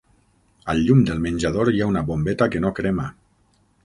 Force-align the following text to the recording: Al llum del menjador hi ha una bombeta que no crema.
Al 0.73 0.79
llum 0.85 1.03
del 1.09 1.19
menjador 1.25 1.71
hi 1.73 1.83
ha 1.85 1.89
una 1.91 2.03
bombeta 2.07 2.47
que 2.55 2.63
no 2.65 2.73
crema. 2.81 3.07